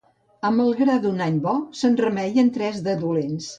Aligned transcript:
Amb 0.47 0.63
el 0.63 0.71
gra 0.79 0.95
d'un 1.03 1.21
any 1.27 1.37
bo, 1.45 1.53
se'n 1.83 2.01
remeien 2.01 2.53
tres 2.59 2.83
de 2.91 2.99
dolents. 3.07 3.49